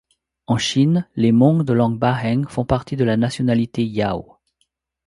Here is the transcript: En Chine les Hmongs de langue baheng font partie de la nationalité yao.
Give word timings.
En 0.47 0.57
Chine 0.57 1.07
les 1.15 1.31
Hmongs 1.31 1.63
de 1.63 1.73
langue 1.73 1.99
baheng 1.99 2.47
font 2.49 2.65
partie 2.65 2.95
de 2.95 3.03
la 3.03 3.17
nationalité 3.17 3.85
yao. 3.85 4.37